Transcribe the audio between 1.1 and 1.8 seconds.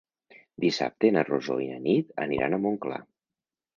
na Rosó i na